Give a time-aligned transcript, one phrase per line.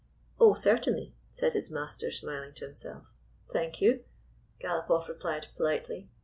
[0.39, 3.03] "Oh, certainly," said his master, smiling to himself.
[3.53, 4.03] "Thank you,"
[4.59, 6.09] Galopoff replied politely.